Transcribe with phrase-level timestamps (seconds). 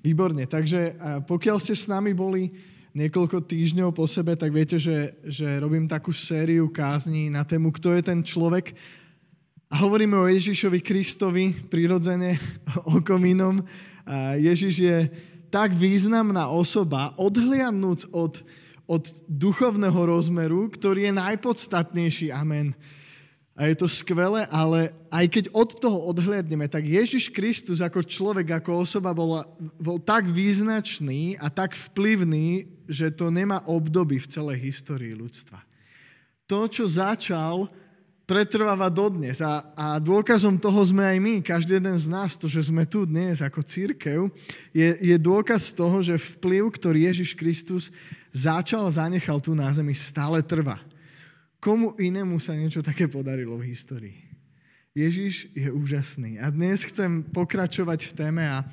[0.00, 0.96] Výborne, takže
[1.28, 2.48] pokiaľ ste s nami boli
[2.96, 7.92] niekoľko týždňov po sebe, tak viete, že, že robím takú sériu kázní na tému, kto
[7.94, 8.72] je ten človek.
[9.70, 12.34] A hovoríme o Ježišovi Kristovi, prirodzene
[12.96, 13.62] o komínom.
[14.40, 14.98] Ježiš je
[15.52, 18.42] tak významná osoba, odhliadnúc od,
[18.88, 22.34] od duchovného rozmeru, ktorý je najpodstatnejší.
[22.34, 22.74] Amen
[23.60, 28.56] a je to skvelé, ale aj keď od toho odhľadneme, tak Ježiš Kristus ako človek,
[28.56, 29.44] ako osoba bol,
[29.76, 35.60] bol tak význačný a tak vplyvný, že to nemá obdoby v celej histórii ľudstva.
[36.48, 37.68] To, čo začal,
[38.24, 42.72] pretrváva dodnes a, a dôkazom toho sme aj my, každý jeden z nás, to, že
[42.72, 44.32] sme tu dnes ako církev,
[44.72, 47.92] je, je dôkaz toho, že vplyv, ktorý Ježiš Kristus
[48.32, 50.80] začal zanechal tu na zemi, stále trvá.
[51.60, 54.16] Komu inému sa niečo také podarilo v histórii?
[54.96, 56.40] Ježiš je úžasný.
[56.40, 58.64] A dnes chcem pokračovať v téme a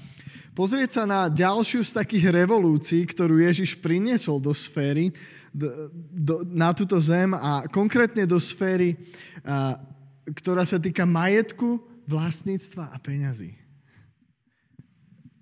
[0.55, 5.11] pozrieť sa na ďalšiu z takých revolúcií, ktorú Ježiš priniesol do sféry,
[5.52, 8.95] do, do, na túto zem a konkrétne do sféry,
[9.44, 9.77] a,
[10.31, 13.51] ktorá sa týka majetku, vlastníctva a peňazí.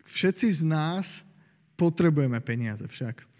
[0.09, 1.21] Všetci z nás
[1.77, 3.34] potrebujeme peniaze však.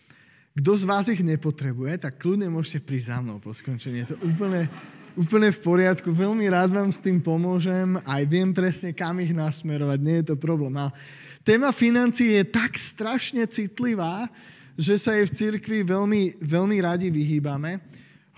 [0.55, 4.07] Kto z vás ich nepotrebuje, tak kľudne môžete prísť za mnou po skončení.
[4.07, 4.71] Je to úplne,
[5.19, 6.15] úplne v poriadku.
[6.15, 7.99] Veľmi rád vám s tým pomôžem.
[8.07, 9.99] Aj viem presne, kam ich nasmerovať.
[9.99, 10.71] Nie je to problém.
[10.79, 10.95] A
[11.43, 14.31] téma financií je tak strašne citlivá,
[14.79, 17.83] že sa jej v cirkvi veľmi, veľmi radi vyhýbame.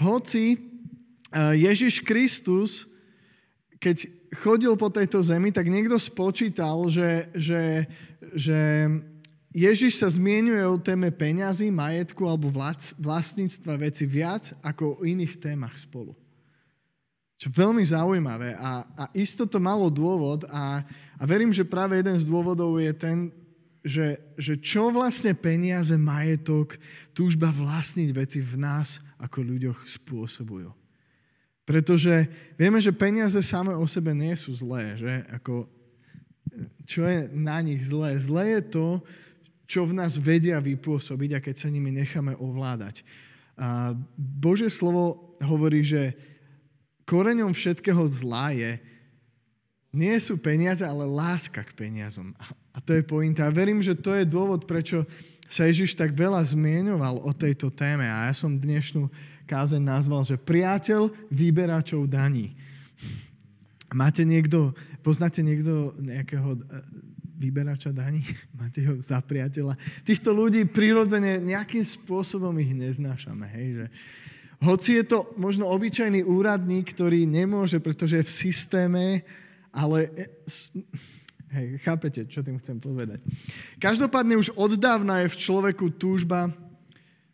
[0.02, 0.58] Hoci e,
[1.54, 2.90] Ježiš Kristus,
[3.78, 4.10] keď
[4.42, 7.86] chodil po tejto zemi, tak niekto spočítal, že, že,
[8.34, 8.58] že
[9.58, 12.54] Ježiš sa zmienuje o téme peňazí, majetku alebo
[13.02, 16.14] vlastníctva veci viac ako o iných témach spolu.
[17.42, 20.86] Čo veľmi zaujímavé a, a isto to malo dôvod a,
[21.18, 23.34] a verím, že práve jeden z dôvodov je ten,
[23.82, 26.78] že, že čo vlastne peniaze, majetok,
[27.18, 30.70] túžba vlastniť veci v nás ako ľuďoch spôsobujú.
[31.66, 32.30] Pretože
[32.62, 35.26] vieme, že peniaze samé o sebe nie sú zlé, že?
[35.34, 35.66] Ako,
[36.86, 38.22] čo je na nich zlé?
[38.22, 38.88] Zlé je to,
[39.68, 43.04] čo v nás vedia vypôsobiť a keď sa nimi necháme ovládať.
[43.60, 46.16] A Božie slovo hovorí, že
[47.04, 48.80] koreňom všetkého zla je,
[49.92, 52.32] nie sú peniaze, ale láska k peniazom.
[52.72, 53.50] A to je pointa.
[53.50, 55.04] A verím, že to je dôvod, prečo
[55.48, 58.06] sa Ježiš tak veľa zmienoval o tejto téme.
[58.06, 59.10] A ja som dnešnú
[59.48, 62.54] kázeň nazval, že priateľ vyberačov daní.
[63.96, 66.60] Máte niekto, poznáte niekto nejakého
[67.38, 68.26] vyberača daní,
[68.60, 69.78] máte ho za priateľa.
[70.04, 73.46] Týchto ľudí prirodzene nejakým spôsobom ich neznášame.
[73.54, 73.86] Hej, že
[74.58, 79.06] hoci je to možno obyčajný úradník, ktorý nemôže, pretože je v systéme,
[79.70, 80.26] ale e,
[81.54, 83.22] hej, chápete, čo tým chcem povedať.
[83.78, 86.50] Každopádne už od dávna je v človeku túžba,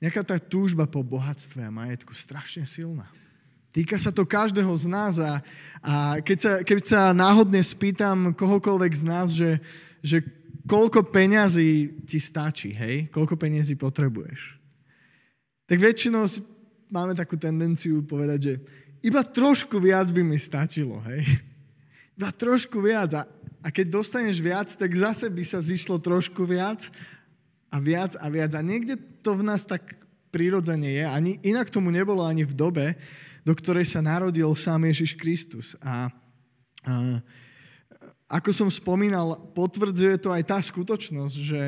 [0.03, 3.07] nejaká tá túžba po bohatstve a majetku strašne silná.
[3.73, 5.41] Týka sa to každého z nás a,
[5.81, 9.57] a keď, sa, keď sa náhodne spýtam kohokoľvek z nás, že,
[10.05, 10.21] že
[10.69, 13.09] koľko peňazí ti stačí, hej?
[13.09, 14.61] Koľko peňazí potrebuješ?
[15.65, 16.29] Tak väčšinou
[16.93, 18.53] máme takú tendenciu povedať, že
[19.01, 21.25] iba trošku viac by mi stačilo, hej?
[22.13, 23.09] Iba trošku viac.
[23.17, 23.25] A,
[23.65, 26.93] a keď dostaneš viac, tak zase by sa zišlo trošku viac
[27.73, 28.53] a viac a viac.
[28.53, 29.97] A niekde to v nás tak
[30.29, 31.05] prirodzene je.
[31.09, 32.93] Ani, inak tomu nebolo ani v dobe,
[33.43, 35.75] do ktorej sa narodil sám Ježiš Kristus.
[35.83, 36.07] A,
[36.87, 36.93] a
[38.33, 41.65] ako som spomínal, potvrdzuje to aj tá skutočnosť, že,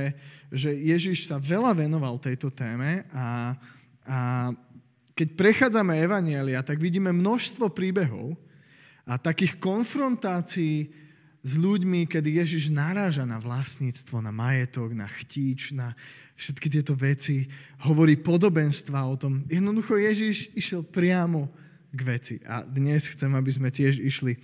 [0.50, 3.54] že Ježiš sa veľa venoval tejto téme a,
[4.08, 4.20] a
[5.16, 8.36] keď prechádzame Evanielia, tak vidíme množstvo príbehov
[9.08, 10.92] a takých konfrontácií
[11.46, 15.94] s ľuďmi, kedy Ježiš naráža na vlastníctvo, na majetok, na chtíč, na
[16.36, 17.46] všetky tieto veci,
[17.86, 19.46] hovorí podobenstva o tom.
[19.46, 21.48] Jednoducho Ježiš išiel priamo
[21.96, 22.36] k veci.
[22.44, 24.36] A dnes chcem, aby sme tiež išli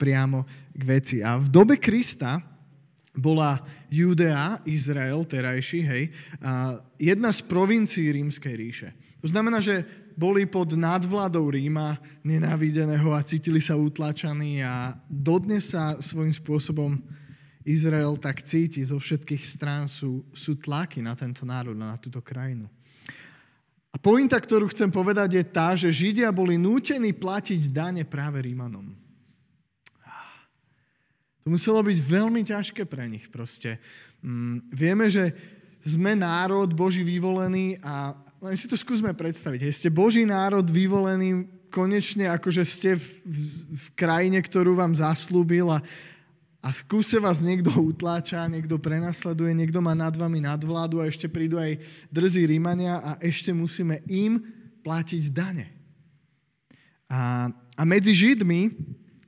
[0.00, 1.16] priamo k veci.
[1.20, 2.40] A v dobe Krista
[3.14, 6.04] bola Judea, Izrael, terajší, hej,
[6.42, 8.90] a jedna z provincií rímskej ríše.
[9.22, 9.86] To znamená, že
[10.18, 11.96] boli pod nadvládou Ríma
[12.26, 16.98] nenávideného a cítili sa utlačaní a dodnes sa svojím spôsobom
[17.64, 22.68] Izrael tak cíti, zo všetkých strán sú, sú tlaky na tento národ, na túto krajinu.
[23.94, 28.90] A pointa, ktorú chcem povedať, je tá, že Židia boli nútení platiť dane práve Rímanom.
[31.44, 33.78] To muselo byť veľmi ťažké pre nich proste.
[34.24, 35.30] Mm, vieme, že
[35.84, 39.68] sme národ Boží vyvolený a len si to skúsme predstaviť.
[39.68, 43.40] Hej, ste Boží národ vyvolený konečne, akože ste v, v,
[43.76, 45.84] v krajine, ktorú vám zaslúbil a,
[46.64, 51.60] a skúse vás niekto utláča, niekto prenasleduje, niekto má nad vami nadvládu a ešte prídu
[51.60, 51.76] aj
[52.08, 54.40] drzí Rímania a ešte musíme im
[54.80, 55.68] platiť dane.
[57.12, 58.72] A, a medzi Židmi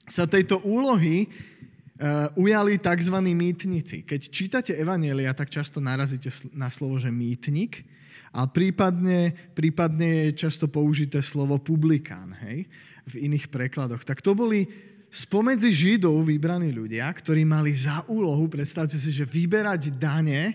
[0.09, 3.17] sa tejto úlohy uh, ujali tzv.
[3.21, 4.09] mýtnici.
[4.09, 7.85] Keď čítate Evanielia, tak často narazíte na slovo, že mýtnik,
[8.37, 12.69] a prípadne, prípadne je často použité slovo publikán hej,
[13.09, 14.05] v iných prekladoch.
[14.05, 14.69] Tak to boli
[15.11, 20.55] spomedzi Židov vybraní ľudia, ktorí mali za úlohu, predstavte si, že vyberať dane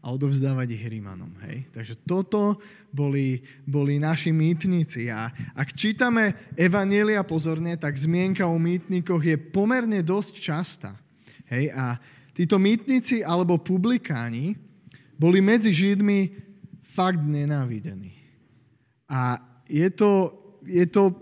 [0.00, 1.28] a odovzdávať ich Rímanom.
[1.44, 1.68] Hej?
[1.76, 2.56] Takže toto
[2.88, 5.12] boli, boli naši mýtnici.
[5.12, 10.96] A ak čítame Evanielia pozorne, tak zmienka o mýtnikoch je pomerne dosť častá.
[11.52, 11.68] Hej?
[11.76, 12.00] A
[12.32, 14.56] títo mýtnici alebo publikáni
[15.20, 16.32] boli medzi Židmi
[16.80, 18.16] fakt nenávidení.
[19.12, 19.36] A
[19.68, 20.32] je to,
[20.64, 21.12] je to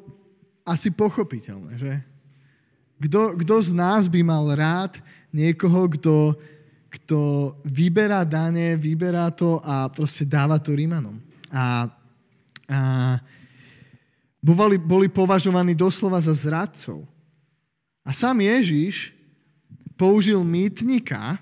[0.62, 1.92] asi pochopiteľné, že?
[2.98, 4.98] Kto, kto z nás by mal rád
[5.30, 6.34] niekoho, kto,
[6.90, 7.18] kto
[7.62, 11.14] vyberá dane, vyberá to a proste dáva to Rímanom.
[11.54, 11.86] A,
[12.66, 12.78] a
[14.42, 17.06] boli, boli považovaní doslova za zradcov.
[18.02, 19.14] A sám Ježiš
[19.98, 21.38] použil mýtnika,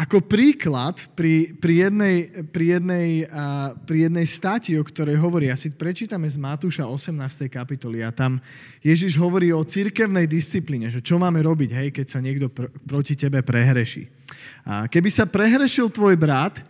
[0.00, 2.16] ako príklad pri, pri, jednej,
[2.48, 7.20] pri, jednej, uh, pri jednej stati, o ktorej hovorí, asi prečítame z Matúša 18.
[7.52, 8.40] kapitoly a tam
[8.80, 13.12] Ježiš hovorí o cirkevnej disciplíne, že čo máme robiť, hej, keď sa niekto pr- proti
[13.12, 14.08] tebe prehreší.
[14.64, 16.64] A keby sa prehrešil tvoj brat,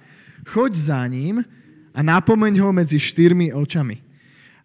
[0.50, 1.46] choď za ním
[1.94, 4.02] a napomeň ho medzi štyrmi očami.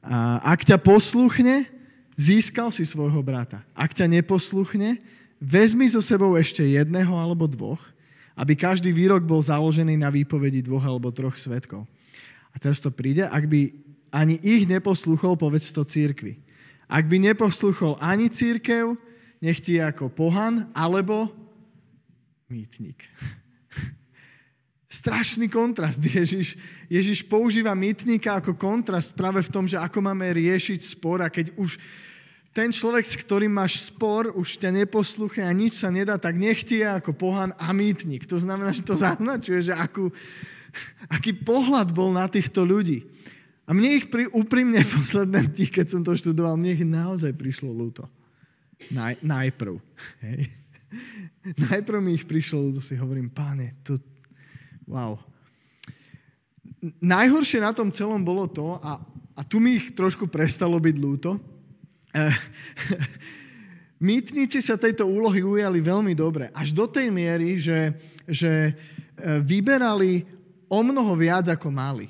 [0.02, 1.70] A ak ťa posluchne,
[2.18, 3.62] získal si svojho brata.
[3.78, 4.98] Ak ťa neposluchne,
[5.38, 7.94] vezmi so sebou ešte jedného alebo dvoch
[8.36, 11.88] aby každý výrok bol založený na výpovedi dvoch alebo troch svetkov.
[12.52, 13.72] A teraz to príde, ak by
[14.12, 16.40] ani ich neposluchol, povedz to církvi.
[16.88, 18.96] Ak by neposluchol ani církev,
[19.44, 21.28] nech ti je ako pohan, alebo
[22.48, 23.04] mýtnik.
[25.02, 26.00] Strašný kontrast.
[26.00, 26.56] Ježiš,
[26.88, 31.52] Ježiš používa mýtnika ako kontrast práve v tom, že ako máme riešiť spor a keď
[31.60, 31.76] už
[32.56, 36.64] ten človek, s ktorým máš spor, už ťa neposlucha a nič sa nedá, tak nech
[36.64, 38.24] ti je ako pohan a mýtnik.
[38.32, 40.08] To znamená, že to zaznačuje, že akú,
[41.12, 43.04] aký pohľad bol na týchto ľudí.
[43.68, 47.76] A mne ich pri, úprimne posledné tí, keď som to študoval, mne ich naozaj prišlo
[47.76, 48.08] ľúto.
[48.88, 49.76] Naj, najprv.
[50.24, 50.48] Hej.
[51.60, 54.00] Najprv mi ich prišlo ľúto, si hovorím, páne, to...
[54.88, 55.20] Wow.
[57.04, 59.02] Najhoršie na tom celom bolo to, a,
[59.36, 61.55] a tu mi ich trošku prestalo byť ľúto,
[64.00, 66.52] mýtnici sa tejto úlohy ujali veľmi dobre.
[66.56, 67.96] Až do tej miery, že,
[68.28, 70.26] že eh, vyberali
[70.72, 72.08] o mnoho viac, ako mali.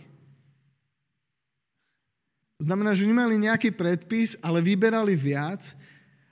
[2.56, 5.76] Znamená, že nemali nejaký predpis, ale vyberali viac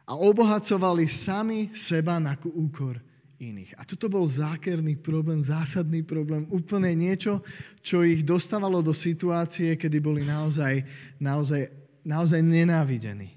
[0.08, 2.96] a obohacovali sami seba na úkor
[3.44, 3.76] iných.
[3.76, 7.44] A toto bol zákerný problém, zásadný problém, úplne niečo,
[7.84, 10.80] čo ich dostávalo do situácie, kedy boli naozaj,
[11.20, 11.68] naozaj,
[12.08, 13.33] naozaj nenávidení.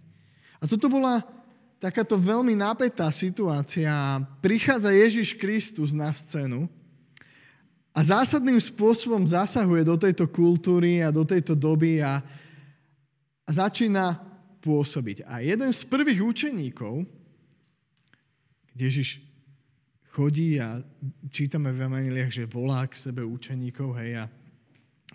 [0.66, 1.22] Toto bola
[1.78, 4.20] takáto veľmi napätá situácia.
[4.42, 6.66] Prichádza Ježiš Kristus na scénu
[7.96, 12.20] a zásadným spôsobom zasahuje do tejto kultúry a do tejto doby a,
[13.46, 14.20] a začína
[14.60, 15.24] pôsobiť.
[15.24, 17.08] A jeden z prvých učeníkov,
[18.74, 19.24] kde Ježiš
[20.12, 20.80] chodí a
[21.28, 24.24] čítame v Evangeliách, že volá k sebe učeníkov, hej, a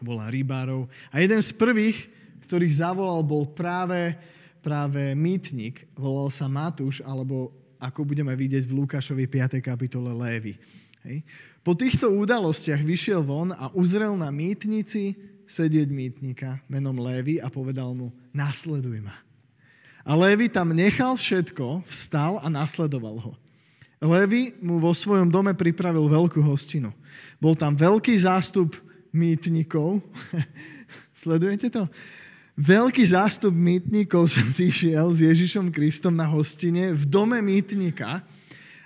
[0.01, 0.89] volá rybárov.
[1.13, 2.09] A jeden z prvých,
[2.45, 4.17] ktorých zavolal, bol práve
[4.61, 7.51] práve mýtnik, volal sa Matúš, alebo
[7.81, 9.57] ako budeme vidieť v Lukášovi 5.
[9.59, 10.53] kapitole Lévy.
[11.01, 11.25] Hej.
[11.65, 15.17] Po týchto udalostiach vyšiel von a uzrel na mýtnici
[15.49, 19.17] sedieť mýtnika menom Lévy a povedal mu, nasleduj ma.
[20.05, 23.33] A Lévy tam nechal všetko, vstal a nasledoval ho.
[24.01, 26.89] Lévy mu vo svojom dome pripravil veľkú hostinu.
[27.37, 28.73] Bol tam veľký zástup
[29.13, 30.01] mýtnikov.
[31.21, 31.85] Sledujete to?
[32.59, 38.23] Veľký zástup mýtnikov sa zišiel s Ježišom Kristom na hostine v dome mýtnika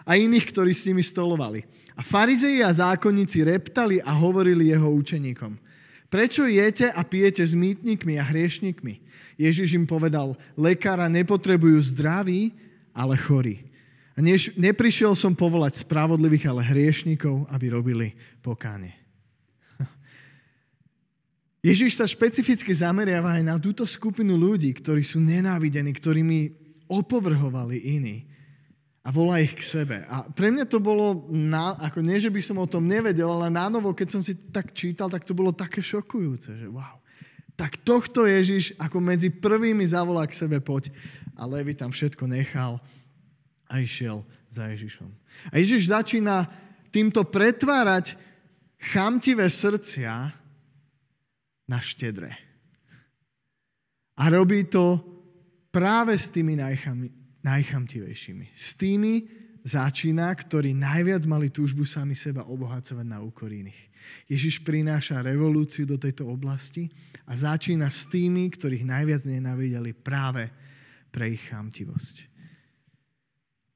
[0.05, 1.65] a iných, ktorí s nimi stolovali.
[1.95, 5.57] A farizei a zákonníci reptali a hovorili jeho učeníkom.
[6.11, 9.01] Prečo jete a pijete s mýtnikmi a hriešnikmi?
[9.35, 12.55] Ježiš im povedal, lekára nepotrebujú zdraví,
[12.95, 13.67] ale chorí.
[14.15, 18.07] A než, neprišiel som povolať spravodlivých, ale hriešnikov, aby robili
[18.39, 19.04] pokánie.
[21.65, 26.53] Ježiš sa špecificky zameriava aj na túto skupinu ľudí, ktorí sú nenávidení, ktorými
[26.85, 28.29] opovrhovali iní
[29.01, 29.97] a volá ich k sebe.
[30.05, 33.49] A pre mňa to bolo, na, ako nie, že by som o tom nevedel, ale
[33.49, 37.01] na novo, keď som si tak čítal, tak to bolo také šokujúce, že wow.
[37.57, 40.93] Tak tohto Ježiš ako medzi prvými zavolá k sebe, poď.
[41.33, 42.77] A Levi tam všetko nechal
[43.65, 44.21] a išiel
[44.53, 45.09] za Ježišom.
[45.49, 46.45] A Ježiš začína
[46.93, 48.13] týmto pretvárať
[48.77, 50.44] chamtivé srdcia
[51.65, 52.33] na štedré.
[54.15, 55.01] A robí to
[55.73, 57.09] práve s tými najcham,
[57.43, 58.55] najchamtivejšími.
[58.55, 59.27] S tými
[59.65, 63.91] začína, ktorí najviac mali túžbu sami seba obohacovať na úkor iných.
[64.29, 66.87] Ježiš prináša revolúciu do tejto oblasti
[67.25, 70.47] a začína s tými, ktorých najviac nenávideli práve
[71.09, 72.37] pre ich chamtivosť.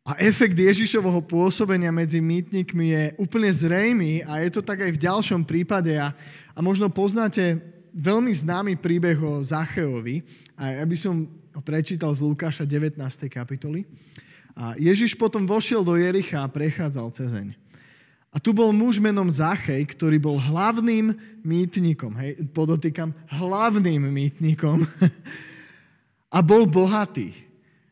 [0.09, 5.03] A efekt Ježišovho pôsobenia medzi mýtnikmi je úplne zrejmý a je to tak aj v
[5.05, 5.93] ďalšom prípade.
[5.97, 6.13] A,
[6.53, 7.61] a možno poznáte
[7.93, 10.23] veľmi známy príbeh o Zacheovi.
[10.57, 12.99] A ja by som ho prečítal z Lukáša 19.
[13.29, 13.85] kapitoly.
[14.53, 17.55] A Ježiš potom vošiel do Jericha a prechádzal cezeň.
[18.29, 22.13] A tu bol muž menom Zachej, ktorý bol hlavným mýtnikom.
[22.13, 24.85] Hej, podotýkam, hlavným mýtnikom.
[26.35, 27.33] a bol bohatý.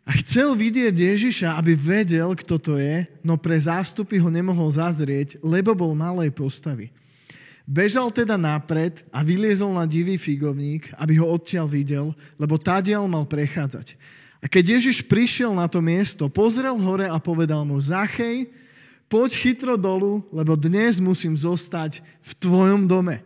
[0.07, 5.41] A chcel vidieť Ježiša, aby vedel, kto to je, no pre zástupy ho nemohol zazrieť,
[5.43, 6.93] lebo bol malej postavy.
[7.67, 13.27] Bežal teda napred a vyliezol na divý figovník, aby ho odtiaľ videl, lebo tadiaľ mal
[13.27, 13.99] prechádzať.
[14.39, 18.47] A keď Ježiš prišiel na to miesto, pozrel hore a povedal mu, Zachej,
[19.11, 23.19] poď chytro dolu, lebo dnes musím zostať v tvojom dome.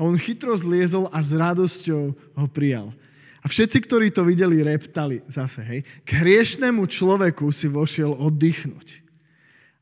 [0.00, 2.96] A on chytro zliezol a s radosťou ho prijal.
[3.44, 5.80] A všetci, ktorí to videli, reptali zase, hej.
[6.08, 9.04] K hriešnemu človeku si vošiel oddychnúť.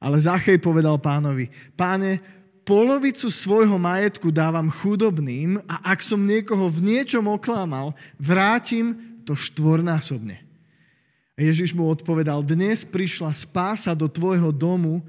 [0.02, 1.46] Ale Zachej povedal pánovi,
[1.78, 2.18] páne,
[2.62, 8.94] polovicu svojho majetku dávam chudobným a ak som niekoho v niečom oklamal, vrátim
[9.26, 10.40] to štvornásobne.
[11.38, 15.02] Ježiš mu odpovedal, dnes prišla spása do tvojho domu,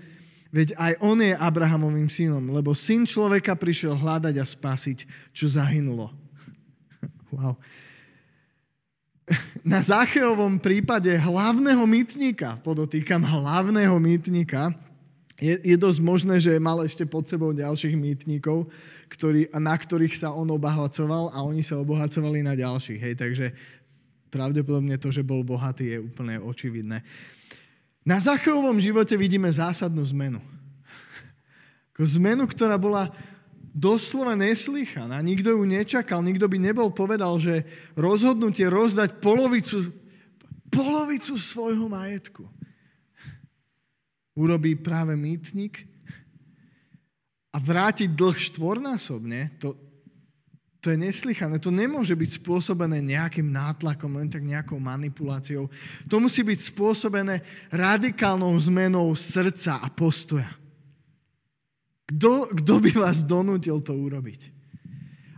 [0.50, 4.98] veď aj on je Abrahamovým synom, lebo syn človeka prišiel hľadať a spasiť,
[5.36, 6.10] čo zahynulo.
[7.34, 7.58] Wow
[9.64, 14.76] na Zacheovom prípade hlavného mýtnika, podotýkam hlavného mýtnika,
[15.44, 18.72] je, je dosť možné, že mal ešte pod sebou ďalších mýtnikov,
[19.12, 23.00] ktorý, na ktorých sa on obohacoval a oni sa obohacovali na ďalších.
[23.04, 23.52] Hej, takže
[24.32, 27.04] pravdepodobne to, že bol bohatý, je úplne očividné.
[28.08, 30.40] Na Zacheovom živote vidíme zásadnú zmenu.
[32.00, 33.12] Zmenu, ktorá bola
[33.76, 35.20] doslova neslychaná.
[35.20, 37.68] Nikto ju nečakal, nikto by nebol povedal, že
[38.00, 39.92] rozhodnutie rozdať polovicu,
[40.72, 42.48] polovicu svojho majetku
[44.34, 45.86] urobí práve mýtnik
[47.54, 49.78] a vrátiť dlh štvornásobne, to,
[50.82, 51.62] to je neslychané.
[51.62, 55.70] To nemôže byť spôsobené nejakým nátlakom, len tak nejakou manipuláciou.
[56.10, 60.50] To musí byť spôsobené radikálnou zmenou srdca a postoja.
[62.10, 64.50] Kto, kto by vás donútil to urobiť?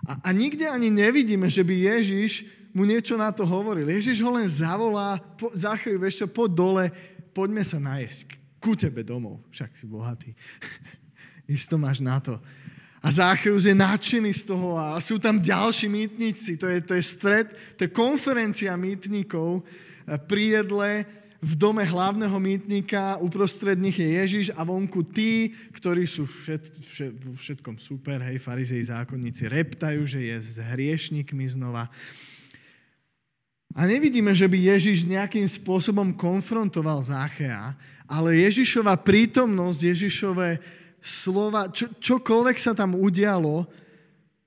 [0.08, 3.88] A, a nikde ani nevidíme, že by Ježiš mu niečo na to hovoril.
[3.88, 6.86] Ježiš ho len zavolá, po, za chvíľu, vieš čo, poď dole,
[7.32, 8.45] poďme sa najesť.
[8.60, 10.32] Ku tebe domov, však si bohatý.
[11.48, 12.42] Isto máš na to.
[13.06, 16.58] A Zácheus je nadšený z toho a sú tam ďalší mýtnici.
[16.58, 19.62] To je, to je stred, to je konferencia mýtnikov
[20.26, 21.06] pri jedle
[21.46, 27.14] v dome hlavného mýtnika, uprostred nich je Ježiš a vonku tí, ktorí sú všet, všet,
[27.22, 31.86] vo všetkom super, hej, farizei zákonníci reptajú, že je s hriešnikmi znova.
[33.78, 40.50] A nevidíme, že by Ježiš nejakým spôsobom konfrontoval Záchea, ale Ježišova prítomnosť, Ježišové
[41.02, 43.66] slova, čo, čokoľvek sa tam udialo,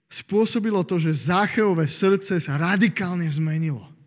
[0.08, 3.98] spôsobilo to, že Zácheové srdce sa radikálne zmenilo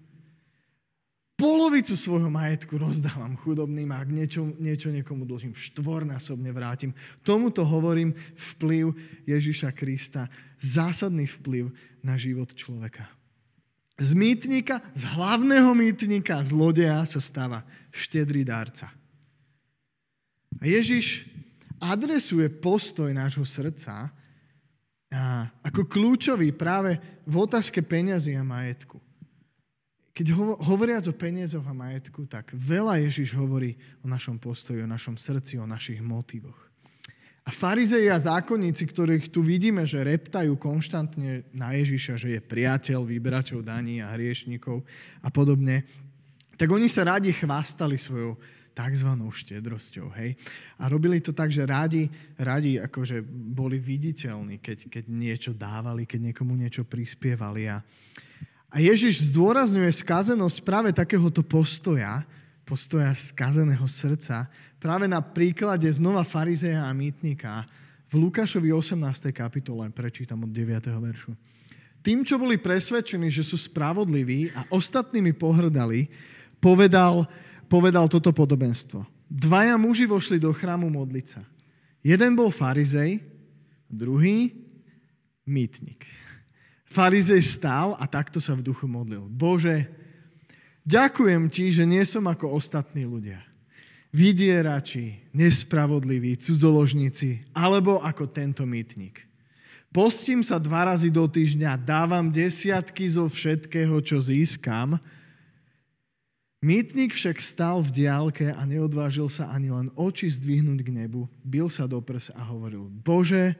[1.41, 6.93] polovicu svojho majetku rozdávam chudobným ak niečo, niečo niekomu dlžím, štvornásobne vrátim.
[7.25, 8.93] Tomuto hovorím vplyv
[9.25, 10.29] Ježiša Krista,
[10.61, 11.73] zásadný vplyv
[12.05, 13.09] na život človeka.
[13.97, 18.93] Z mýtnika, z hlavného mýtnika, zlodeja sa stáva štedrý dárca.
[20.61, 21.25] A Ježiš
[21.81, 24.13] adresuje postoj nášho srdca
[25.65, 29.01] ako kľúčový práve v otázke peňazí a majetku
[30.11, 30.37] keď
[30.67, 35.55] hovoriac o peniazoch a majetku, tak veľa Ježiš hovorí o našom postoji, o našom srdci,
[35.55, 36.69] o našich motivoch.
[37.41, 43.01] A farizei a zákonníci, ktorých tu vidíme, že reptajú konštantne na Ježiša, že je priateľ
[43.01, 44.85] vyberačov daní a hriešnikov
[45.25, 45.81] a podobne,
[46.53, 48.37] tak oni sa radi chvastali svojou
[48.71, 49.09] tzv.
[49.11, 50.07] štedrosťou.
[50.17, 50.39] Hej?
[50.79, 52.07] A robili to tak, že radi,
[52.39, 57.67] radi akože boli viditeľní, keď, keď niečo dávali, keď niekomu niečo prispievali.
[57.67, 57.83] A,
[58.71, 62.23] a Ježiš zdôrazňuje skazenosť práve takéhoto postoja,
[62.63, 64.47] postoja skazeného srdca,
[64.79, 67.67] práve na príklade znova farizeja a mýtnika
[68.11, 69.31] v Lukášovi 18.
[69.31, 70.83] kapitole, prečítam od 9.
[70.99, 71.31] veršu.
[72.01, 76.09] Tým, čo boli presvedčení, že sú spravodliví a ostatnými pohrdali,
[76.57, 77.29] povedal,
[77.71, 79.07] povedal toto podobenstvo.
[79.31, 81.47] dvaja muži vošli do chrámu modliť sa.
[82.03, 83.23] Jeden bol farizej,
[83.87, 84.51] druhý
[85.47, 86.03] mýtnik.
[86.83, 89.31] Farizej stál a takto sa v duchu modlil.
[89.31, 89.87] Bože,
[90.83, 93.39] ďakujem ti, že nie som ako ostatní ľudia.
[94.11, 99.23] Vydierači, nespravodliví, cudzoložníci, alebo ako tento mýtnik.
[99.95, 104.99] Postím sa dva razy do týždňa, dávam desiatky zo všetkého, čo získam.
[106.61, 111.25] Mýtnik však stal v diálke a neodvážil sa ani len oči zdvihnúť k nebu.
[111.41, 113.57] Bil sa do prs a hovoril, Bože,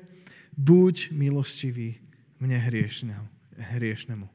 [0.53, 1.98] buď milostivý
[2.38, 3.25] mne hriešnemu.
[3.58, 4.29] hriešnemu.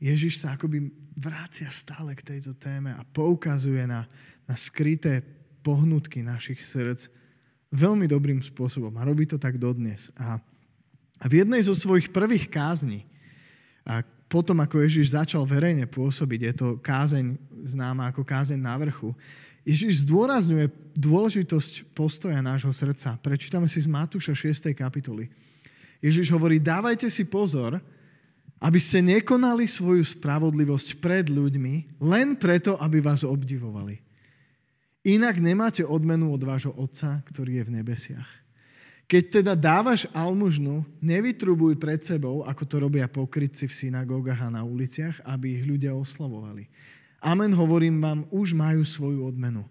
[0.00, 4.08] Ježiš sa akoby vrácia stále k tejto téme a poukazuje na,
[4.48, 5.20] na skryté
[5.60, 7.12] pohnutky našich srdc
[7.68, 8.96] veľmi dobrým spôsobom.
[8.96, 10.08] A robí to tak dodnes.
[10.16, 10.40] A,
[11.20, 13.04] a v jednej zo svojich prvých kázni,
[13.86, 14.02] a
[14.36, 19.16] potom ako Ježiš začal verejne pôsobiť, je to kázeň známa ako kázeň na vrchu,
[19.64, 23.16] Ježiš zdôrazňuje dôležitosť postoja nášho srdca.
[23.16, 24.76] Prečítame si z Matúša 6.
[24.76, 25.32] kapitoly.
[26.04, 27.80] Ježiš hovorí, dávajte si pozor,
[28.60, 34.04] aby ste nekonali svoju spravodlivosť pred ľuďmi len preto, aby vás obdivovali.
[35.08, 38.45] Inak nemáte odmenu od vášho Otca, ktorý je v nebesiach.
[39.06, 44.66] Keď teda dávaš almužnu, nevytrubuj pred sebou, ako to robia pokrytci v synagógach a na
[44.66, 46.66] uliciach, aby ich ľudia oslavovali.
[47.22, 49.62] Amen, hovorím vám, už majú svoju odmenu.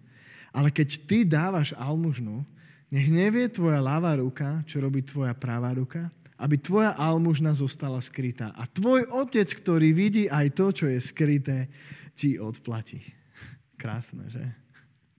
[0.56, 2.48] Ale keď ty dávaš almužnu,
[2.88, 6.08] nech nevie tvoja ľavá ruka, čo robí tvoja pravá ruka,
[6.40, 8.56] aby tvoja almužna zostala skrytá.
[8.56, 11.68] A tvoj otec, ktorý vidí aj to, čo je skryté,
[12.16, 13.04] ti odplatí.
[13.82, 14.48] Krásne, že?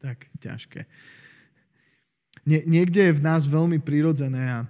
[0.01, 0.89] Tak ťažké.
[2.47, 4.61] Nie, niekde je v nás veľmi prirodzené, a,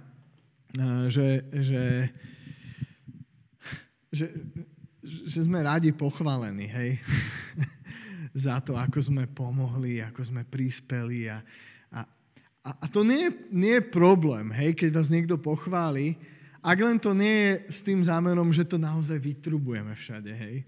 [1.13, 2.09] že, že,
[4.09, 4.25] že,
[5.05, 6.97] že sme radi pochválení, hej?
[8.33, 11.29] za to, ako sme pomohli, ako sme prispeli.
[11.29, 11.37] A,
[12.65, 16.17] a, a to nie nie je problém, hej, keď vás niekto pochváli,
[16.61, 20.65] ak len to nie je s tým zámerom, že to naozaj vytrubujeme všade, hej.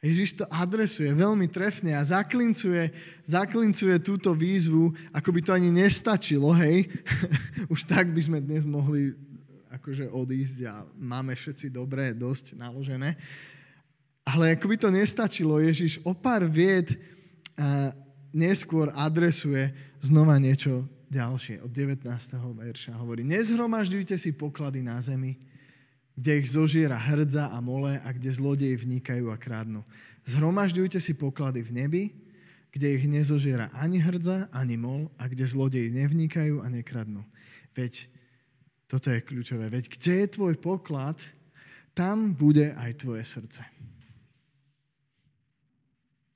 [0.00, 2.88] Ježiš to adresuje veľmi trefne a zaklincuje,
[3.20, 6.88] zaklincuje túto výzvu, ako by to ani nestačilo, hej.
[7.72, 9.12] Už tak by sme dnes mohli
[9.68, 13.12] akože odísť a máme všetci dobre, dosť naložené.
[14.24, 16.96] Ale ako by to nestačilo, Ježiš o pár vied
[18.32, 19.68] neskôr adresuje
[20.00, 21.60] znova niečo ďalšie.
[21.60, 22.08] Od 19.
[22.56, 25.36] verša hovorí, nezhromažďujte si poklady na zemi,
[26.16, 29.84] kde ich zožiera hrdza a mole a kde zlodeji vnikajú a krádnu.
[30.24, 32.02] Zhromažďujte si poklady v nebi,
[32.70, 37.26] kde ich nezožiera ani hrdza, ani mol a kde zlodeji nevnikajú a nekradnú.
[37.74, 38.06] Veď,
[38.86, 41.18] toto je kľúčové, veď kde je tvoj poklad,
[41.94, 43.62] tam bude aj tvoje srdce.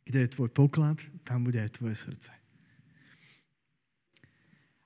[0.04, 2.34] Kde je tvoj poklad, tam bude aj tvoje srdce.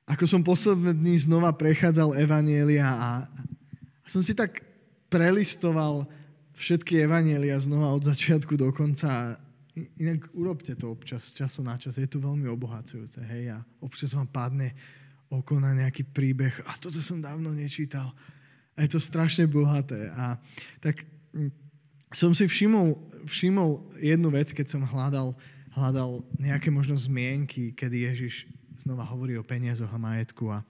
[0.09, 4.68] Ako som posledné dní znova prechádzal Evanielia a, a som si tak
[5.09, 6.09] prelistoval
[6.53, 9.37] všetky Evanielia znova od začiatku do konca.
[9.99, 11.97] Inak urobte to občas, času na čas.
[11.97, 13.23] Je to veľmi obohacujúce.
[13.25, 13.55] Hej?
[13.55, 14.75] A občas vám padne
[15.31, 16.53] oko na nejaký príbeh.
[16.67, 18.11] A toto som dávno nečítal.
[18.75, 20.11] A je to strašne bohaté.
[20.15, 20.39] A
[20.83, 21.07] tak
[22.13, 22.97] som si všimol,
[23.29, 25.37] všimol jednu vec, keď som hľadal,
[25.77, 30.49] hľadal nejaké možno zmienky, kedy Ježiš znova hovorí o peniazoch a majetku.
[30.49, 30.65] A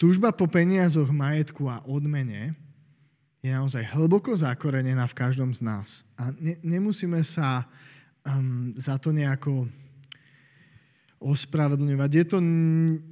[0.00, 2.56] túžba po peniazoch, majetku a odmene
[3.40, 6.04] je naozaj hlboko zakorenená v každom z nás.
[6.20, 7.64] A ne, nemusíme sa
[8.24, 9.64] um, za to nejako
[11.20, 12.10] ospravedlňovať.
[12.12, 12.38] Je to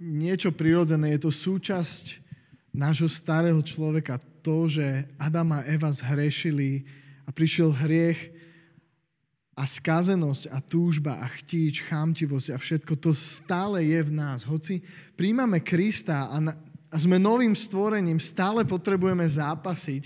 [0.00, 2.24] niečo prirodzené, je to súčasť
[2.72, 6.84] nášho starého človeka, to, že Adam a Eva zhrešili
[7.28, 8.32] a prišiel hriech
[9.58, 14.46] a skazenosť a túžba a chtíč, chámtivosť a všetko to stále je v nás.
[14.46, 14.80] Hoci
[15.18, 16.38] príjmame Krista a,
[16.88, 20.04] a sme novým stvorením, stále potrebujeme zápasiť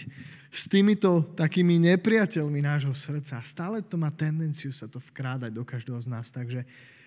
[0.52, 3.40] s týmito takými nepriateľmi nášho srdca.
[3.40, 6.28] Stále to má tendenciu sa to vkrádať do každého z nás.
[6.28, 6.66] Takže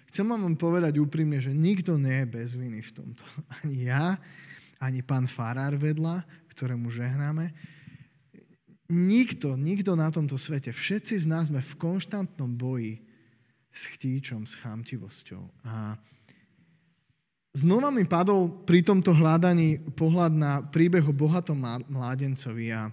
[0.09, 3.23] chcem vám povedať úprimne, že nikto nie je bez viny v tomto.
[3.61, 4.17] Ani ja,
[4.75, 7.55] ani pán Farár vedľa, ktorému žehnáme.
[8.91, 13.01] Nikto, nikto na tomto svete, všetci z nás sme v konštantnom boji
[13.71, 15.41] s chtíčom, s chámtivosťou.
[15.65, 15.97] A
[17.55, 22.91] znova mi padol pri tomto hľadaní pohľad na príbeh o bohatom mládencovi a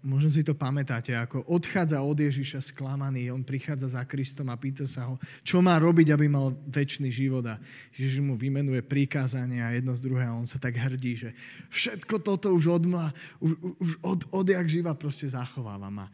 [0.00, 4.88] Možno si to pamätáte, ako odchádza od Ježiša sklamaný, on prichádza za Kristom a pýta
[4.88, 7.44] sa ho, čo má robiť, aby mal väčší život.
[7.44, 7.60] A
[7.92, 11.36] Ježiš mu vymenuje prikázania jedno z druhé a on sa tak hrdí, že
[11.68, 13.52] všetko toto už, odmla, už,
[13.84, 15.92] už od, odjak živa proste zachovávam.
[16.00, 16.06] A,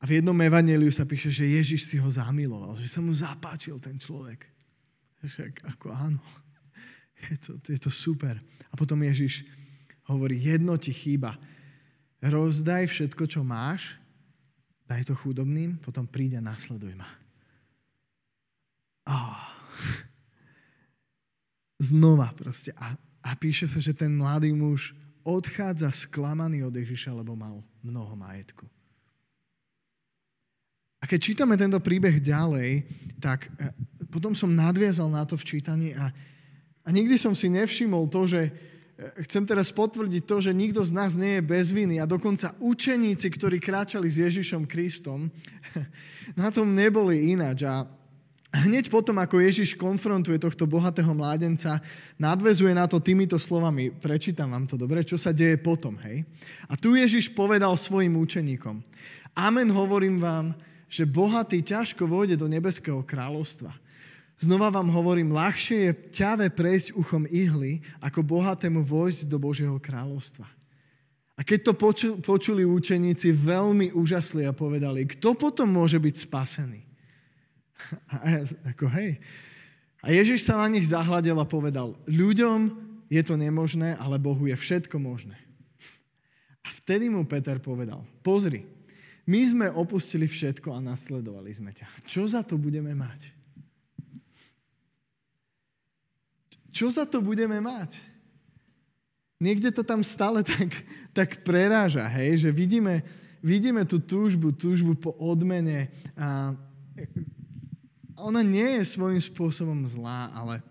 [0.00, 3.82] A v jednom evaneliu sa píše, že Ježiš si ho zamiloval, že sa mu zapáčil
[3.82, 4.46] ten človek.
[5.20, 6.20] Však ako áno,
[7.30, 8.40] je to, je to super.
[8.70, 9.44] A potom Ježiš
[10.08, 11.36] hovorí, jedno ti chýba.
[12.20, 13.96] Rozdaj všetko, čo máš,
[14.88, 17.08] daj to chudobným, potom príď a nasleduj ma.
[19.08, 19.40] Oh.
[21.80, 22.76] Znova proste.
[22.76, 22.92] A,
[23.24, 24.92] a píše sa, že ten mladý muž
[25.24, 28.68] odchádza sklamaný od Ježiša, lebo mal mnoho majetku.
[31.00, 32.84] A keď čítame tento príbeh ďalej,
[33.16, 33.72] tak e,
[34.10, 36.10] potom som nadviazal na to v čítaní a,
[36.82, 38.50] a nikdy som si nevšimol to, že e,
[39.24, 43.30] chcem teraz potvrdiť to, že nikto z nás nie je bez viny a dokonca učeníci,
[43.30, 45.30] ktorí kráčali s Ježišom Kristom,
[46.42, 47.62] na tom neboli ináč.
[47.62, 47.86] A
[48.50, 51.78] hneď potom, ako Ježiš konfrontuje tohto bohatého mládenca,
[52.18, 53.94] nadvezuje na to týmito slovami.
[53.94, 56.26] Prečítam vám to dobre, čo sa deje potom, hej?
[56.66, 58.82] A tu Ježiš povedal svojim učeníkom.
[59.38, 60.58] Amen hovorím vám,
[60.90, 63.70] že bohatý ťažko vôjde do nebeského kráľovstva.
[64.40, 70.48] Znova vám hovorím, ľahšie je ťave prejsť uchom ihly, ako bohatému vojsť do Božieho kráľovstva.
[71.36, 71.72] A keď to
[72.24, 76.80] počuli učeníci, veľmi úžasli a povedali, kto potom môže byť spasený?
[78.12, 79.16] A ja, ako hej.
[80.04, 82.72] A Ježiš sa na nich zahľadil a povedal, ľuďom
[83.08, 85.36] je to nemožné, ale Bohu je všetko možné.
[86.64, 88.64] A vtedy mu Peter povedal, pozri,
[89.24, 91.88] my sme opustili všetko a nasledovali sme ťa.
[92.04, 93.39] Čo za to budeme mať?
[96.80, 98.00] Čo za to budeme mať?
[99.36, 100.72] Niekde to tam stále tak,
[101.12, 102.48] tak preráža, hej?
[102.48, 103.04] že vidíme,
[103.44, 105.92] vidíme tú túžbu, túžbu po odmene.
[106.16, 106.56] A
[108.16, 110.64] ona nie je svojím spôsobom zlá, ale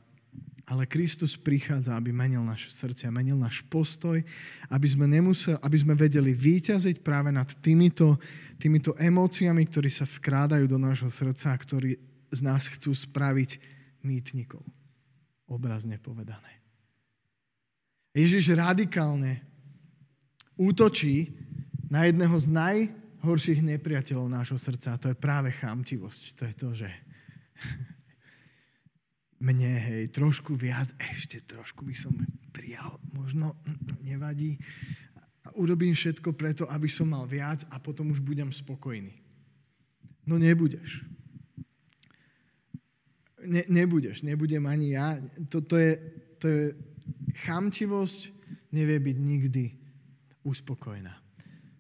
[0.69, 4.21] ale Kristus prichádza, aby menil naše srdce, menil náš postoj,
[4.69, 8.21] aby sme, nemusel, aby sme vedeli výťaziť práve nad týmito,
[8.61, 11.97] týmito emóciami, ktorí sa vkrádajú do nášho srdca, ktorí
[12.29, 13.57] z nás chcú spraviť
[14.05, 14.61] mýtnikov.
[15.49, 16.61] Obrazne povedané.
[18.13, 19.41] Ježiš radikálne
[20.57, 21.33] útočí
[21.89, 26.23] na jedného z najhorších nepriateľov nášho srdca a to je práve chamtivosť.
[26.37, 26.89] To je to, že
[29.47, 32.13] mne, hej, trošku viac, ešte trošku by som
[32.53, 33.57] prijal, možno
[34.05, 34.59] nevadí.
[35.47, 39.15] A urobím všetko preto, aby som mal viac a potom už budem spokojný.
[40.29, 41.01] No nebudeš.
[43.47, 45.15] Ne, nebudeš, nebudem ani ja.
[45.47, 45.95] Toto je,
[46.39, 46.63] to je
[47.47, 48.19] chamtivosť,
[48.75, 49.63] nevie byť nikdy
[50.43, 51.13] uspokojená.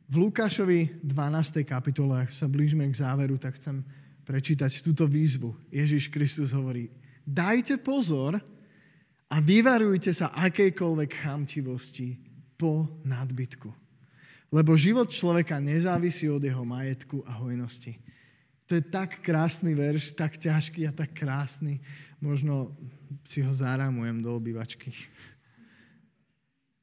[0.09, 1.61] V Lukášovi 12.
[1.69, 3.85] kapitole, ak sa blížime k záveru, tak chcem
[4.25, 5.53] prečítať túto výzvu.
[5.69, 6.89] Ježiš Kristus hovorí,
[7.25, 8.41] dajte pozor
[9.29, 12.17] a vyvarujte sa akejkoľvek chamtivosti
[12.57, 13.69] po nadbytku.
[14.49, 17.93] Lebo život človeka nezávisí od jeho majetku a hojnosti.
[18.69, 21.81] To je tak krásny verš, tak ťažký a tak krásny.
[22.21, 22.77] Možno
[23.25, 24.93] si ho záramujem do obývačky.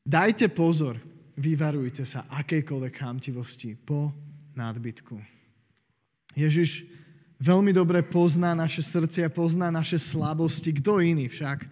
[0.03, 0.99] Dajte pozor,
[1.39, 4.11] vyvarujte sa akejkoľvek chamtivosti po
[4.59, 5.15] nadbytku.
[6.35, 6.91] Ježiš
[7.39, 10.75] veľmi dobre pozná naše srdcia, pozná naše slabosti.
[10.83, 11.71] Kto iný však?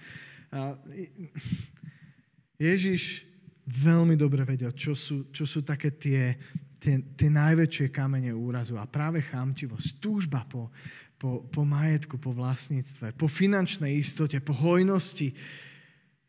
[2.55, 3.27] Ježiš
[3.67, 6.39] veľmi dobre vedel, čo sú, čo sú také tie,
[6.85, 8.77] tie, tie najväčšie kamene úrazu.
[8.77, 10.69] A práve chamtivosť, túžba po,
[11.17, 15.33] po, po majetku, po vlastníctve, po finančnej istote, po hojnosti.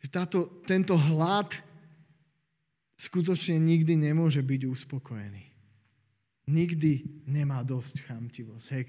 [0.08, 1.52] Táto, tento hlad
[2.96, 5.56] skutočne nikdy nemôže byť uspokojený
[6.46, 8.66] nikdy nemá dosť chamtivosť.
[8.74, 8.84] Hej,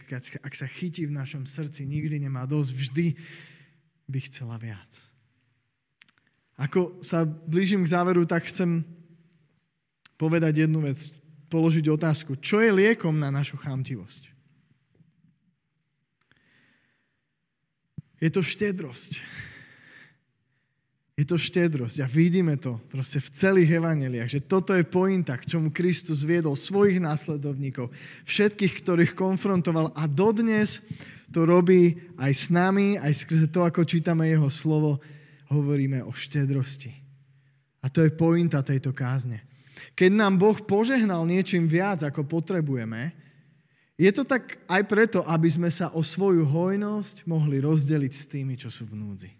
[0.44, 3.06] ak sa chytí v našom srdci, nikdy nemá dosť, vždy
[4.06, 4.92] by chcela viac.
[6.56, 8.84] Ako sa blížim k záveru, tak chcem
[10.16, 11.12] povedať jednu vec,
[11.46, 12.38] položiť otázku.
[12.38, 14.34] Čo je liekom na našu chamtivosť?
[18.16, 19.20] Je to štedrosť.
[21.16, 25.48] Je to štedrosť a vidíme to proste v celých evaneliách, že toto je pointa, k
[25.56, 27.88] čomu Kristus viedol svojich následovníkov,
[28.28, 30.84] všetkých, ktorých konfrontoval a dodnes
[31.32, 35.00] to robí aj s nami, aj skrze to, ako čítame jeho slovo,
[35.48, 36.92] hovoríme o štedrosti.
[37.80, 39.40] A to je pointa tejto kázne.
[39.96, 43.16] Keď nám Boh požehnal niečím viac, ako potrebujeme,
[43.96, 48.54] je to tak aj preto, aby sme sa o svoju hojnosť mohli rozdeliť s tými,
[48.60, 49.32] čo sú v núdzi.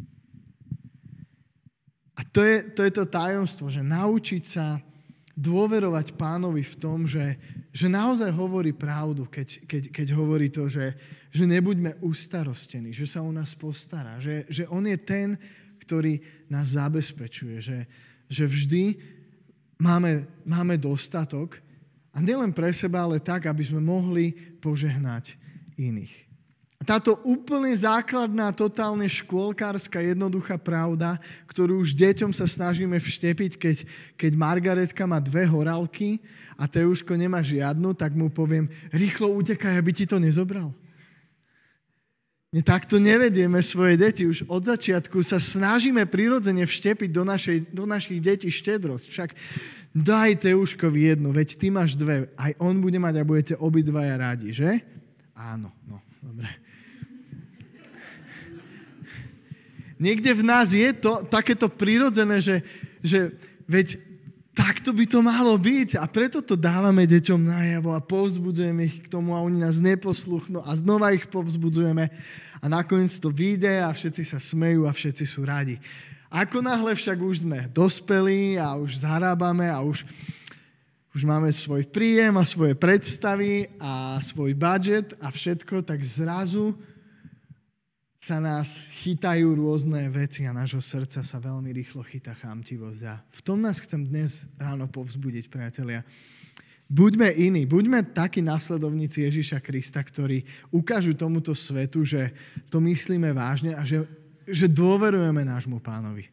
[2.17, 4.81] A to je, to je to tajomstvo, že naučiť sa
[5.37, 7.37] dôverovať pánovi v tom, že,
[7.69, 10.97] že naozaj hovorí pravdu, keď, keď, keď hovorí to, že,
[11.29, 15.37] že nebuďme ustarostení, že sa o nás postará, že, že on je ten,
[15.85, 17.85] ktorý nás zabezpečuje, že,
[18.33, 18.85] že vždy
[19.79, 21.67] máme, máme dostatok a
[22.17, 24.33] A nielen pre seba, ale tak, aby sme mohli
[24.65, 25.37] požehnať
[25.77, 26.25] iných.
[26.81, 33.77] Táto úplne základná, totálne škôlkárska, jednoduchá pravda, ktorú už deťom sa snažíme vštepiť, keď,
[34.17, 36.25] keď Margaretka má dve horálky
[36.57, 38.65] a Teuško nemá žiadnu, tak mu poviem,
[38.97, 40.73] rýchlo utekaj, aby ti to nezobral.
[42.55, 44.23] Takto nevedieme svoje deti.
[44.23, 49.07] Už od začiatku sa snažíme prirodzene vštepiť do, našej, do našich detí štedrosť.
[49.11, 49.31] Však
[49.97, 52.31] daj Teuškovi jednu, veď ty máš dve.
[52.39, 54.79] Aj on bude mať a budete obidvaja rádi, že?
[55.35, 56.49] Áno, no, dobre.
[59.97, 62.61] Niekde v nás je to takéto prirodzené, že,
[63.01, 63.33] že
[63.65, 64.06] veď
[64.57, 69.13] takto by to malo byť a preto to dávame deťom najavo a povzbudzujeme ich k
[69.13, 72.09] tomu a oni nás neposluchnú a znova ich povzbudzujeme
[72.59, 75.77] a nakoniec to vyjde a všetci sa smejú a všetci sú radi.
[76.33, 80.09] Ako náhle však už sme dospelí a už zarábame a už,
[81.13, 86.73] už máme svoj príjem a svoje predstavy a svoj budget a všetko, tak zrazu
[88.27, 93.03] sa nás chytajú rôzne veci a nášho srdca sa veľmi rýchlo chytá chamtivosť.
[93.07, 96.03] A v tom nás chcem dnes ráno povzbudiť, priatelia.
[96.91, 100.43] Buďme iní, buďme takí následovníci Ježíša Krista, ktorí
[100.75, 102.35] ukážu tomuto svetu, že
[102.67, 104.03] to myslíme vážne a že,
[104.43, 106.27] že dôverujeme nášmu pánovi.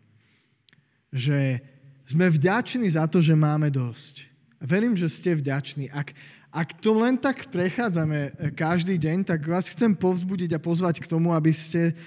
[1.13, 1.61] Že
[2.09, 4.33] sme vďační za to, že máme dosť.
[4.65, 5.93] Verím, že ste vďační.
[5.93, 6.09] Ak,
[6.53, 11.33] ak to len tak prechádzame každý deň, tak vás chcem povzbudiť a pozvať k tomu,
[11.33, 11.97] aby ste,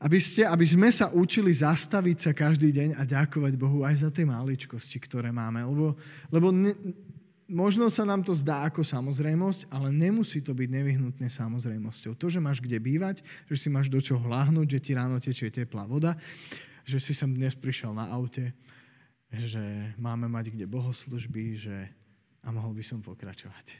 [0.00, 4.08] aby, ste, aby sme sa učili zastaviť sa každý deň a ďakovať Bohu aj za
[4.08, 5.60] tie maličkosti, ktoré máme.
[5.68, 5.92] Lebo,
[6.32, 6.72] lebo ne,
[7.44, 12.16] možno sa nám to zdá ako samozrejmosť, ale nemusí to byť nevyhnutne samozrejmosťou.
[12.16, 15.52] To, že máš kde bývať, že si máš do čoho hláhnuť, že ti ráno tečie
[15.52, 16.16] teplá voda,
[16.88, 18.56] že si sem dnes prišiel na aute,
[19.28, 19.60] že
[20.00, 21.76] máme mať kde bohoslužby, že...
[22.42, 23.78] a mohol by som pokračovať.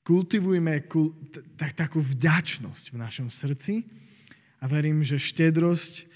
[0.00, 1.12] Kultivujme kul...
[1.54, 3.84] tak, takú vďačnosť v našom srdci
[4.60, 6.08] a verím, že štedrosť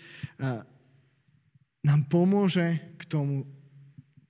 [1.84, 3.44] nám pomôže k tomu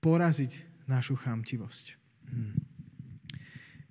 [0.03, 1.97] poraziť našu chamtivosť.
[2.29, 2.59] Hmm.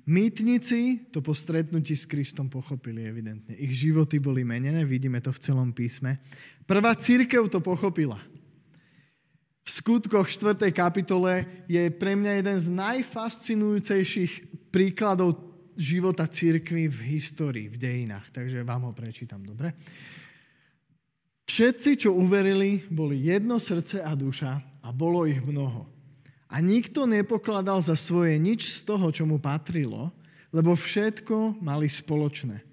[0.04, 3.56] Mýtnici to po stretnutí s Kristom pochopili evidentne.
[3.56, 6.20] Ich životy boli menené, vidíme to v celom písme.
[6.68, 8.20] Prvá církev to pochopila.
[9.64, 10.76] V skutkoch 4.
[10.76, 14.32] kapitole je pre mňa jeden z najfascinujúcejších
[14.76, 15.40] príkladov
[15.80, 18.28] života církvy v histórii, v dejinách.
[18.36, 19.72] Takže vám ho prečítam, dobre?
[21.48, 25.88] Všetci, čo uverili, boli jedno srdce a duša a bolo ich mnoho.
[26.52, 30.12] A nikto nepokladal za svoje nič z toho, čo mu patrilo,
[30.52, 32.73] lebo všetko mali spoločné.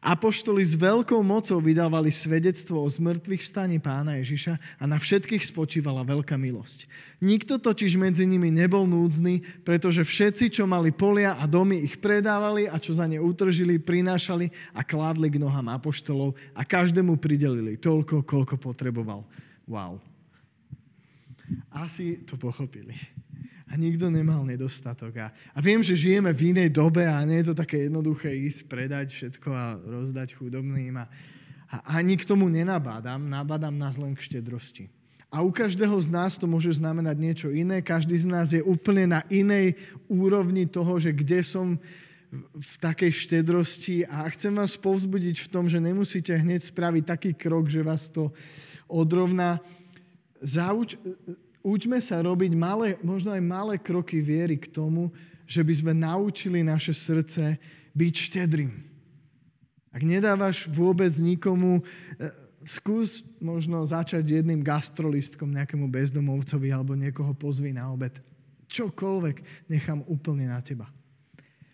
[0.00, 6.08] Apoštoli s veľkou mocou vydávali svedectvo o zmrtvých vstaní pána Ježiša a na všetkých spočívala
[6.08, 6.88] veľká milosť.
[7.20, 12.64] Nikto totiž medzi nimi nebol núdzny, pretože všetci, čo mali polia a domy, ich predávali
[12.64, 18.24] a čo za ne utržili, prinášali a kládli k nohám apoštolov a každému pridelili toľko,
[18.24, 19.28] koľko potreboval.
[19.68, 20.00] Wow
[21.72, 22.94] asi to pochopili.
[23.70, 25.14] A nikto nemal nedostatok.
[25.22, 28.66] A, a viem, že žijeme v inej dobe a nie je to také jednoduché ísť,
[28.66, 30.98] predať všetko a rozdať chudobným.
[30.98, 31.06] A,
[31.70, 34.90] a ani k tomu nenabádam, nabádam nás len k štedrosti.
[35.30, 37.78] A u každého z nás to môže znamenať niečo iné.
[37.78, 39.78] Každý z nás je úplne na inej
[40.10, 41.78] úrovni toho, že kde som
[42.54, 47.70] v takej štedrosti a chcem vás povzbudiť v tom, že nemusíte hneď spraviť taký krok,
[47.70, 48.34] že vás to
[48.90, 49.62] odrovná
[50.42, 50.96] Zauč,
[51.64, 55.12] učme sa robiť malé, možno aj malé kroky viery k tomu,
[55.44, 57.58] že by sme naučili naše srdce
[57.94, 58.70] byť štedrým.
[59.90, 62.30] Ak nedávaš vôbec nikomu, e,
[62.62, 68.14] skús možno začať jedným gastrolistkom nejakému bezdomovcovi alebo niekoho pozvi na obed.
[68.70, 70.86] Čokoľvek nechám úplne na teba.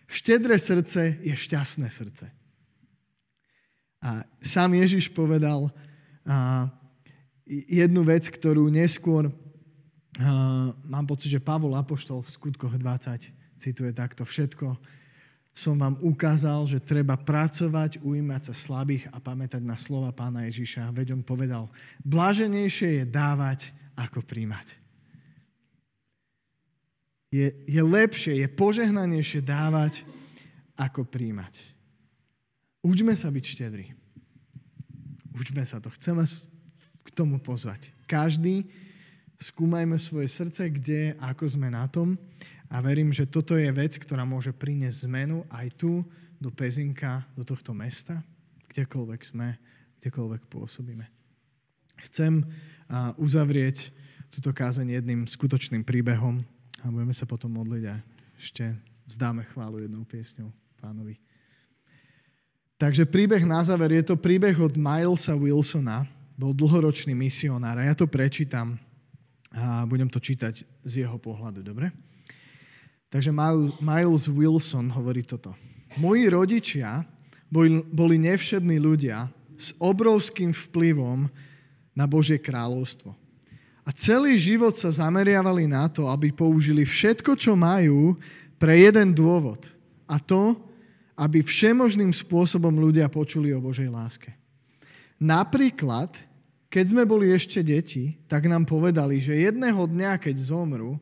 [0.09, 2.25] Štedré srdce je šťastné srdce.
[4.01, 5.69] A sám Ježiš povedal,
[6.27, 6.67] a
[7.47, 9.31] jednu vec, ktorú neskôr
[10.87, 14.77] mám pocit, že Pavol Apoštol v skutkoch 20 cituje takto všetko.
[15.57, 20.93] Som vám ukázal, že treba pracovať, ujímať sa slabých a pamätať na slova pána Ježiša.
[20.93, 21.69] Veď on povedal,
[22.05, 24.77] blaženejšie je dávať, ako príjmať.
[27.33, 30.05] Je, je lepšie, je požehnanejšie dávať,
[30.77, 31.57] ako príjmať.
[32.85, 33.97] Učme sa byť štedrí.
[35.33, 35.89] Učme sa to.
[35.97, 36.23] Chceme
[37.01, 37.89] k tomu pozvať.
[38.05, 38.69] Každý
[39.37, 42.17] skúmajme svoje srdce, kde, ako sme na tom.
[42.67, 46.03] A verím, že toto je vec, ktorá môže priniesť zmenu aj tu,
[46.37, 48.21] do Pezinka, do tohto mesta,
[48.69, 49.57] kdekoľvek sme,
[49.97, 51.05] kdekoľvek pôsobíme.
[52.05, 52.45] Chcem
[53.17, 53.89] uzavrieť
[54.29, 56.45] túto kázeň jedným skutočným príbehom
[56.83, 57.95] a budeme sa potom modliť a
[58.37, 58.69] ešte
[59.09, 61.17] vzdáme chválu jednou piesňou pánovi.
[62.77, 63.97] Takže príbeh na záver.
[63.97, 66.05] Je to príbeh od Milesa Wilsona,
[66.37, 68.77] bol dlhoročný misionár a ja to prečítam
[69.55, 71.91] a budem to čítať z jeho pohľadu, dobre?
[73.07, 73.31] Takže
[73.79, 75.55] Miles Wilson hovorí toto.
[75.95, 77.07] Moji rodičia
[77.47, 81.31] boli, nevšední ľudia s obrovským vplyvom
[81.95, 83.15] na Božie kráľovstvo.
[83.87, 88.19] A celý život sa zameriavali na to, aby použili všetko, čo majú,
[88.59, 89.63] pre jeden dôvod.
[90.03, 90.59] A to,
[91.15, 94.35] aby všemožným spôsobom ľudia počuli o Božej láske.
[95.15, 96.13] Napríklad,
[96.67, 100.99] keď sme boli ešte deti, tak nám povedali, že jedného dňa, keď zomru,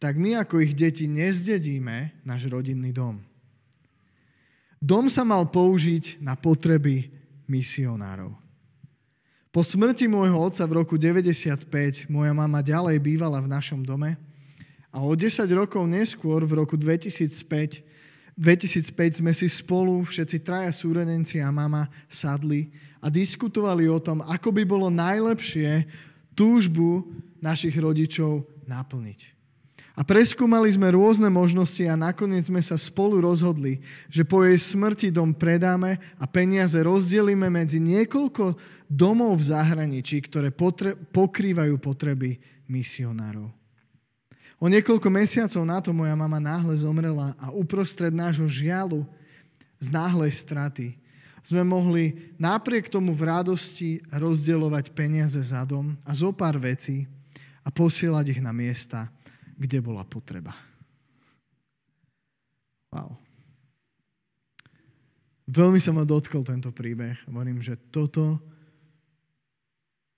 [0.00, 3.20] tak my ako ich deti nezdedíme náš rodinný dom.
[4.80, 7.08] Dom sa mal použiť na potreby
[7.48, 8.32] misionárov.
[9.52, 14.20] Po smrti môjho otca v roku 95 moja mama ďalej bývala v našom dome
[14.92, 17.80] a o 10 rokov neskôr, v roku 2005,
[18.36, 22.68] 2005 sme si spolu, všetci traja súrodenci a mama, sadli
[23.06, 25.86] a diskutovali o tom, ako by bolo najlepšie
[26.34, 27.06] túžbu
[27.38, 29.38] našich rodičov naplniť.
[29.96, 33.80] A preskúmali sme rôzne možnosti a nakoniec sme sa spolu rozhodli,
[34.12, 38.58] že po jej smrti dom predáme a peniaze rozdelíme medzi niekoľko
[38.90, 42.36] domov v zahraničí, ktoré potre- pokrývajú potreby
[42.68, 43.48] misionárov.
[44.60, 49.06] O niekoľko mesiacov na to moja mama náhle zomrela a uprostred nášho žialu
[49.80, 51.05] z náhlej straty
[51.46, 57.06] sme mohli napriek tomu v radosti rozdeľovať peniaze za dom a zo pár vecí
[57.62, 59.06] a posielať ich na miesta,
[59.54, 60.50] kde bola potreba.
[62.90, 63.14] Wow.
[65.46, 67.14] Veľmi sa ma dotkol tento príbeh.
[67.30, 68.42] Hovorím, že toto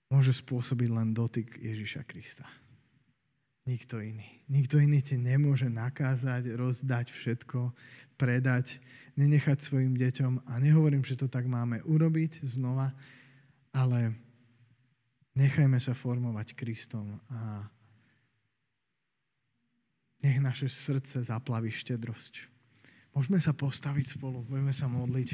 [0.09, 2.49] môže spôsobiť len dotyk Ježiša Krista.
[3.69, 4.25] Nikto iný.
[4.49, 7.69] Nikto iný ti nemôže nakázať, rozdať všetko,
[8.17, 8.81] predať,
[9.19, 10.47] nenechať svojim deťom.
[10.47, 12.95] A nehovorím, že to tak máme urobiť znova,
[13.75, 14.15] ale
[15.35, 17.67] nechajme sa formovať Kristom a
[20.23, 22.47] nech naše srdce zaplaví štedrosť.
[23.15, 25.29] Môžeme sa postaviť spolu, budeme sa modliť.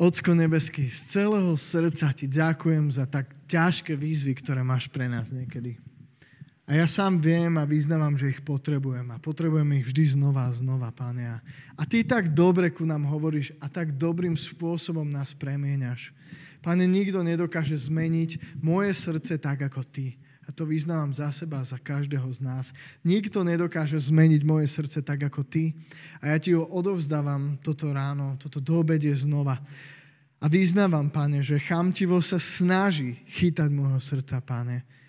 [0.00, 5.28] Ocko nebeský, z celého srdca ti ďakujem za tak ťažké výzvy, ktoré máš pre nás
[5.34, 5.89] niekedy.
[6.70, 9.10] A ja sám viem a vyznávam, že ich potrebujem.
[9.10, 11.42] A potrebujem ich vždy znova a znova, Pane.
[11.74, 16.14] A ty tak dobre ku nám hovoríš a tak dobrým spôsobom nás premieňaš.
[16.62, 20.14] Pane, nikto nedokáže zmeniť moje srdce tak ako ty.
[20.46, 22.70] A to vyznávam za seba, za každého z nás.
[23.02, 25.74] Nikto nedokáže zmeniť moje srdce tak ako ty.
[26.22, 29.58] A ja ti ho odovzdávam toto ráno, toto doobedie znova.
[30.38, 34.99] A vyznávam, pane, že chamtivo sa snaží chytať môjho srdca, pane.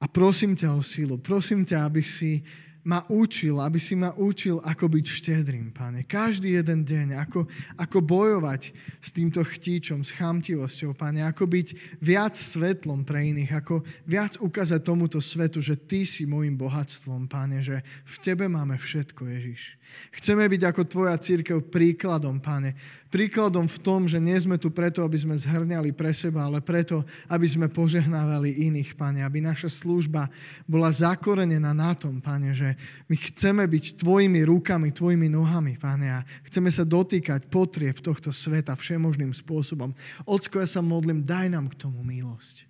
[0.00, 2.44] A prosím ťa o sílu, prosím ťa, aby si
[2.86, 6.06] ma učil, aby si ma učil, ako byť štedrým, páne.
[6.06, 8.70] Každý jeden deň, ako, ako bojovať
[9.02, 11.26] s týmto chtíčom, s chamtivosťou, páne.
[11.26, 16.54] Ako byť viac svetlom pre iných, ako viac ukázať tomuto svetu, že ty si môjim
[16.54, 19.82] bohatstvom, páne, že v tebe máme všetko, Ježiš.
[20.14, 22.78] Chceme byť ako tvoja církev príkladom, páne.
[23.10, 27.02] Príkladom v tom, že nie sme tu preto, aby sme zhrňali pre seba, ale preto,
[27.26, 29.26] aby sme požehnávali iných, páne.
[29.26, 30.30] Aby naša služba
[30.66, 32.75] bola zakorenená na tom, páne, že
[33.06, 36.20] my chceme byť tvojimi rukami, tvojimi nohami, páne.
[36.20, 39.92] A chceme sa dotýkať potrieb tohto sveta všemožným spôsobom.
[40.24, 42.66] Ocko, ja sa modlím, daj nám k tomu milosť.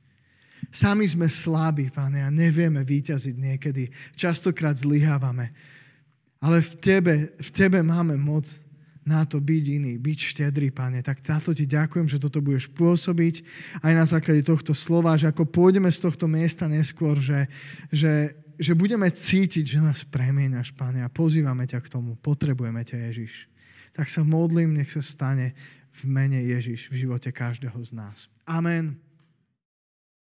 [0.73, 3.89] Sami sme slabí, páne, a nevieme výťaziť niekedy.
[4.19, 5.55] Častokrát zlyhávame.
[6.43, 8.45] Ale v tebe, v tebe máme moc
[9.07, 10.99] na to byť iný, byť štedrý, pane.
[10.99, 13.47] Tak za to ti ďakujem, že toto budeš pôsobiť
[13.87, 17.47] aj na základe tohto slova, že ako pôjdeme z tohto miesta neskôr, že,
[17.95, 22.17] že, že budeme cítiť, že nás premieňaš, pane, a pozývame ťa k tomu.
[22.21, 23.49] Potrebujeme ťa, Ježiš.
[23.93, 25.57] Tak sa modlím, nech sa stane
[25.93, 28.29] v mene Ježiš v živote každého z nás.
[28.45, 29.06] Amen.